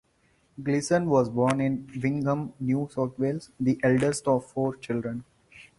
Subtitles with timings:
[0.63, 5.23] Gleeson was born in Wingham, New South Wales, the eldest of four children.